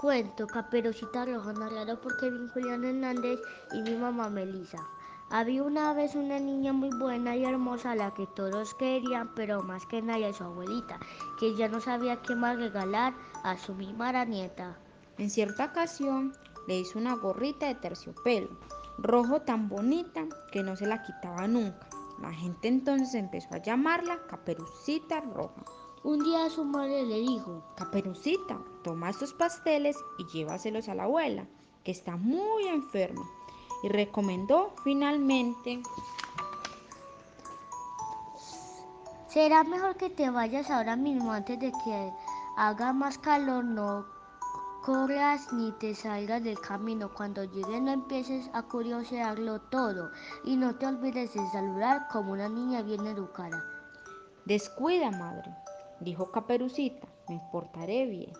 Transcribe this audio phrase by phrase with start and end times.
[0.00, 3.38] Cuento Caperucita Roja, narrado por Kevin Julián Hernández
[3.74, 4.78] y mi mamá Melisa.
[5.28, 9.62] Había una vez una niña muy buena y hermosa a la que todos querían, pero
[9.62, 10.98] más que nadie su abuelita,
[11.38, 13.12] que ya no sabía qué más regalar
[13.44, 14.78] a su mimara nieta.
[15.18, 16.32] En cierta ocasión
[16.66, 18.48] le hizo una gorrita de terciopelo,
[18.96, 21.90] rojo tan bonita que no se la quitaba nunca.
[22.22, 25.62] La gente entonces empezó a llamarla Caperucita Roja.
[26.02, 31.44] Un día su madre le dijo, Caperucita, toma estos pasteles y llévaselos a la abuela,
[31.84, 33.28] que está muy enferma.
[33.82, 35.82] Y recomendó finalmente,
[39.28, 42.12] será mejor que te vayas ahora mismo antes de que
[42.56, 44.06] haga más calor, no
[44.82, 47.10] corras ni te salgas del camino.
[47.12, 50.10] Cuando llegues no empieces a curiosearlo todo
[50.44, 53.62] y no te olvides de saludar como una niña bien educada.
[54.46, 55.54] Descuida, madre,
[56.00, 58.32] dijo Caperucita, me portaré bien.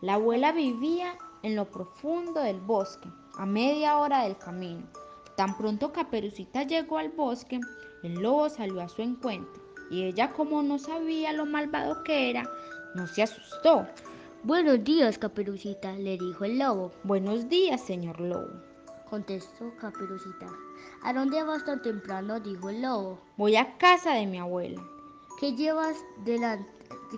[0.00, 4.86] La abuela vivía en lo profundo del bosque, a media hora del camino.
[5.36, 7.60] Tan pronto Caperucita llegó al bosque,
[8.02, 12.48] el lobo salió a su encuentro y ella como no sabía lo malvado que era,
[12.94, 13.86] no se asustó.
[14.42, 16.92] Buenos días, Caperucita, le dijo el lobo.
[17.02, 18.48] Buenos días, señor lobo,
[19.10, 20.46] contestó Caperucita.
[21.02, 22.40] ¿A dónde vas tan temprano?
[22.40, 23.20] dijo el lobo.
[23.36, 24.80] Voy a casa de mi abuela.
[25.40, 25.96] ¿Qué llevas,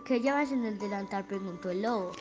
[0.06, 1.24] ¿Qué llevas en el delantal?
[1.24, 2.12] preguntó el lobo.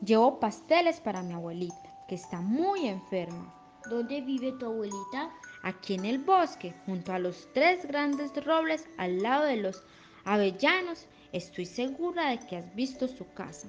[0.00, 3.54] Llevo pasteles para mi abuelita, que está muy enferma.
[3.90, 5.30] ¿Dónde vive tu abuelita?
[5.62, 9.84] Aquí en el bosque, junto a los tres grandes robles, al lado de los
[10.24, 11.06] avellanos.
[11.32, 13.68] Estoy segura de que has visto su casa.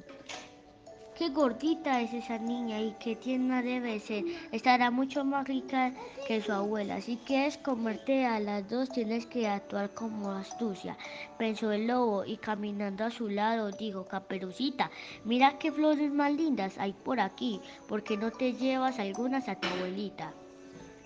[1.18, 4.24] Qué gordita es esa niña y qué tierna debe ser.
[4.52, 5.92] Estará mucho más rica
[6.28, 7.02] que su abuela.
[7.02, 10.96] Si quieres comerte a las dos tienes que actuar como astucia,
[11.40, 14.92] pensó el lobo y caminando a su lado dijo, Caperucita,
[15.26, 17.60] mira qué flores más lindas hay por aquí.
[17.88, 20.36] ¿Por qué no te llevas algunas a tu abuelita?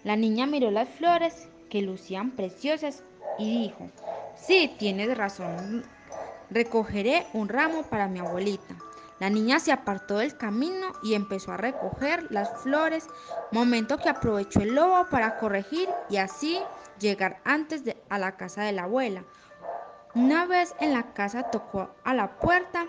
[0.04, 3.02] La niña miró las flores que lucían preciosas
[3.38, 3.90] y dijo,
[4.36, 5.86] sí, tienes razón,
[6.50, 8.76] recogeré un ramo para mi abuelita.
[9.22, 13.06] La niña se apartó del camino y empezó a recoger las flores,
[13.52, 16.60] momento que aprovechó el lobo para corregir y así
[17.00, 19.24] llegar antes de, a la casa de la abuela.
[20.16, 22.88] Una vez en la casa tocó a la puerta.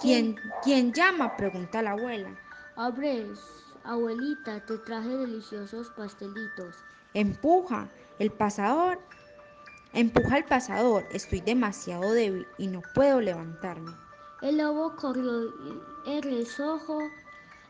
[0.00, 1.36] ¿Quién, ¿quién llama?
[1.36, 2.28] pregunta la abuela.
[2.76, 3.40] Abres,
[3.82, 6.76] abuelita, te traje deliciosos pastelitos.
[7.14, 7.88] Empuja,
[8.20, 9.00] el pasador.
[9.92, 13.90] Empuja el pasador, estoy demasiado débil y no puedo levantarme.
[14.42, 15.52] El lobo corrió
[16.04, 16.98] el resojo,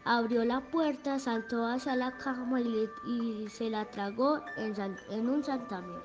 [0.07, 6.01] abrió la puerta, saltó hacia la cama y, se la tragó en, un santamen.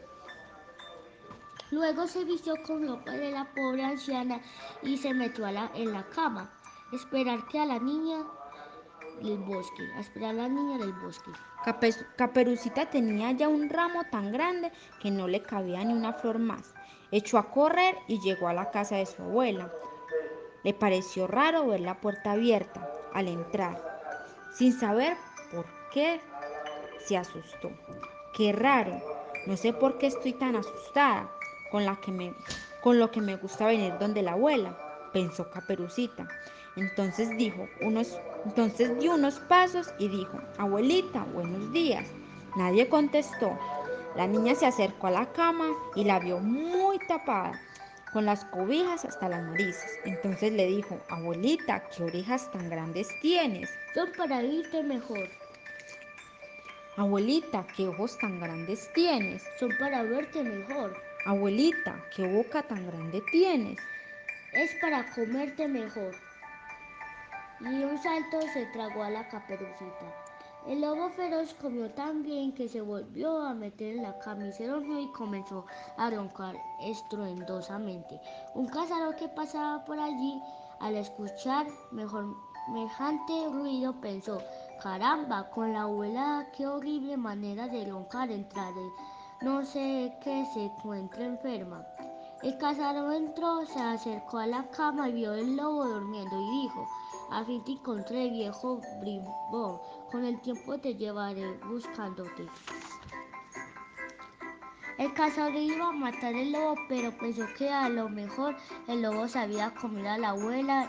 [1.72, 4.42] Luego se vistió con ropa de la pobre anciana
[4.84, 6.52] y se metió en la cama,
[6.92, 8.26] esperar que a la niña
[9.22, 11.32] del bosque, a esperar a la niña del bosque.
[12.18, 16.74] Caperucita tenía ya un ramo tan grande que no le cabía ni una flor más.
[17.12, 19.72] Echó a correr y llegó a la casa de su abuela.
[20.64, 23.82] Le pareció raro ver la puerta abierta al entrar.
[24.54, 25.16] Sin saber
[25.52, 26.20] por qué,
[27.06, 27.72] se asustó.
[28.36, 29.02] Qué raro,
[29.46, 31.30] no sé por qué estoy tan asustada
[31.72, 32.34] con, la que me,
[32.82, 34.78] con lo que me gusta venir donde la abuela,
[35.14, 36.28] pensó Caperucita.
[36.76, 42.06] Entonces dijo, unos, entonces dio unos pasos y dijo, abuelita, buenos días.
[42.56, 43.58] Nadie contestó.
[44.16, 47.60] La niña se acercó a la cama y la vio muy tapada
[48.14, 50.00] con las cobijas hasta las narices.
[50.06, 53.70] Entonces le dijo, abuelita, ¿qué orejas tan grandes tienes?
[53.94, 55.30] Son para irte mejor.
[56.98, 59.44] Abuelita, ¿qué ojos tan grandes tienes?
[59.60, 60.96] Son para verte mejor.
[61.28, 63.78] Abuelita, ¿qué boca tan grande tienes?
[64.54, 66.16] Es para comerte mejor.
[67.60, 70.27] Y un salto se tragó a la caperucita.
[70.68, 75.08] El lobo feroz comió tan bien que se volvió a meter en la camisera y
[75.14, 78.20] comenzó a roncar estruendosamente.
[78.54, 80.42] Un cazador que pasaba por allí,
[80.82, 82.36] al escuchar mejor,
[82.66, 84.42] semejante ruido, pensó,
[84.84, 88.92] caramba, con la abuela, qué horrible manera de roncar, entraré.
[89.42, 91.86] No sé qué se encuentra enferma.
[92.44, 96.86] El cazador entró, se acercó a la cama y vio el lobo durmiendo y dijo,
[97.32, 99.80] a te encontré, viejo bribón,
[100.12, 102.48] con el tiempo te llevaré buscándote.
[104.98, 108.56] El cazador iba a matar el lobo, pero pensó que a lo mejor
[108.88, 110.88] el lobo sabía comer a la abuela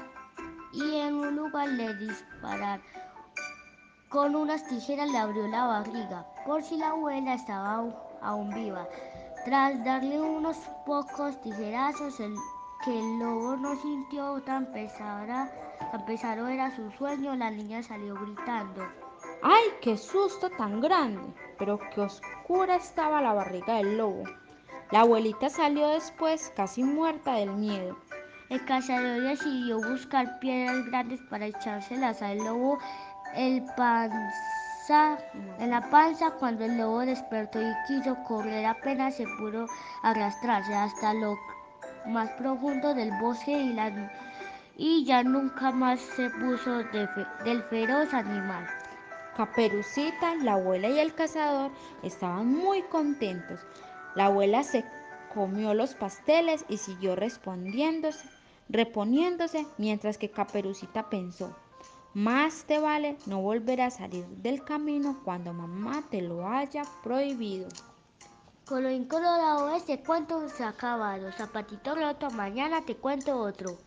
[0.72, 2.80] y en un lugar le disparar.
[4.08, 7.84] Con unas tijeras le abrió la barriga, por si la abuela estaba
[8.22, 8.88] aún viva.
[9.44, 10.56] Tras darle unos
[10.86, 12.34] pocos tijerazos, el
[12.84, 15.50] que el lobo no sintió tan pesada,
[15.90, 18.86] tan pesado era su sueño, la niña salió gritando.
[19.42, 21.34] ¡Ay, qué susto tan grande!
[21.58, 24.24] Pero qué oscura estaba la barriga del lobo.
[24.90, 27.96] La abuelita salió después casi muerta del miedo.
[28.48, 32.78] El cazador decidió buscar piedras grandes para echárselas al lobo
[33.34, 35.18] el panza,
[35.58, 39.66] en la panza cuando el lobo despertó y quiso correr apenas se pudo
[40.02, 41.36] arrastrarse hasta lo
[42.08, 44.10] más profundo del bosque y, la,
[44.76, 47.08] y ya nunca más se puso de
[47.44, 48.66] del feroz animal.
[49.36, 51.70] Caperucita, la abuela y el cazador
[52.02, 53.60] estaban muy contentos.
[54.16, 54.84] La abuela se
[55.32, 58.28] comió los pasteles y siguió respondiéndose,
[58.68, 61.54] reponiéndose mientras que Caperucita pensó,
[62.14, 67.68] más te vale no volver a salir del camino cuando mamá te lo haya prohibido.
[68.68, 71.32] Colorín colorado, este cuento se ha acabado.
[71.32, 73.78] Zapatito roto, mañana te cuento otro.